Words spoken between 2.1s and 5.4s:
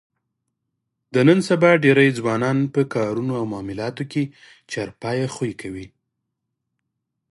ځوانان په کارونو او معاملاتو کې چارپایه